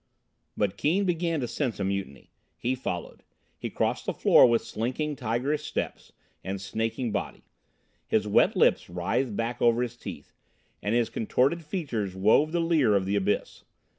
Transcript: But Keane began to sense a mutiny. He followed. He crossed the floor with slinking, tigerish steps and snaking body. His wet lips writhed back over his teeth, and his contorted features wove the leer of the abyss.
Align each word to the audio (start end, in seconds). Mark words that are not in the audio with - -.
But 0.57 0.77
Keane 0.77 1.05
began 1.05 1.41
to 1.41 1.47
sense 1.47 1.79
a 1.79 1.83
mutiny. 1.83 2.31
He 2.57 2.73
followed. 2.73 3.21
He 3.55 3.69
crossed 3.69 4.07
the 4.07 4.15
floor 4.15 4.47
with 4.47 4.63
slinking, 4.65 5.15
tigerish 5.15 5.65
steps 5.67 6.11
and 6.43 6.59
snaking 6.59 7.11
body. 7.11 7.43
His 8.07 8.27
wet 8.27 8.55
lips 8.55 8.89
writhed 8.89 9.35
back 9.35 9.61
over 9.61 9.83
his 9.83 9.95
teeth, 9.95 10.33
and 10.81 10.95
his 10.95 11.11
contorted 11.11 11.63
features 11.63 12.15
wove 12.15 12.51
the 12.51 12.59
leer 12.61 12.95
of 12.95 13.05
the 13.05 13.15
abyss. 13.15 13.63